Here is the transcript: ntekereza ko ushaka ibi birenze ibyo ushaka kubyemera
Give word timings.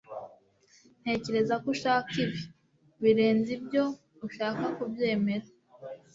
ntekereza 1.01 1.53
ko 1.61 1.67
ushaka 1.75 2.11
ibi 2.23 2.39
birenze 3.01 3.49
ibyo 3.57 3.83
ushaka 4.27 4.63
kubyemera 4.75 5.47